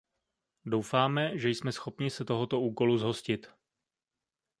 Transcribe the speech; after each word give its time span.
Doufáme, 0.65 1.37
že 1.37 1.49
jsme 1.49 1.71
schopni 1.71 2.09
se 2.09 2.25
tohoto 2.25 2.59
úkolu 2.61 2.97
zhostit. 2.97 3.47